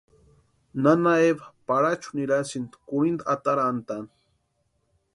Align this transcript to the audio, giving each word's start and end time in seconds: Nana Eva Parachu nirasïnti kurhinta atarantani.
Nana 0.83 1.13
Eva 1.29 1.47
Parachu 1.67 2.09
nirasïnti 2.17 2.75
kurhinta 2.87 3.27
atarantani. 3.33 4.09